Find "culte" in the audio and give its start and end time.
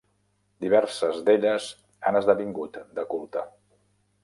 3.15-3.47